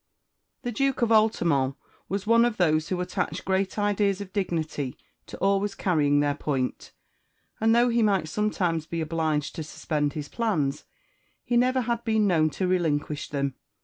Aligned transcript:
The 0.63 0.71
Duke 0.71 1.03
of 1.03 1.11
Altamont 1.11 1.75
was 2.09 2.25
one 2.25 2.43
of 2.43 2.57
those 2.57 2.87
who 2.89 2.99
attach 3.01 3.45
great 3.45 3.77
ideas 3.77 4.19
of 4.19 4.33
dignity 4.33 4.97
to 5.27 5.37
always 5.37 5.75
carrying 5.75 6.21
their 6.21 6.33
point; 6.33 6.91
and 7.59 7.75
though 7.75 7.89
he 7.89 8.01
might 8.01 8.27
sometimes 8.27 8.87
be 8.87 8.99
obliged 8.99 9.53
to 9.57 9.63
suspend 9.63 10.13
his 10.13 10.27
plans, 10.27 10.85
he 11.45 11.55
never 11.55 11.81
had 11.81 12.03
been 12.03 12.25
known 12.25 12.49
to 12.49 12.65
relinquish 12.67 13.29
them. 13.29 13.53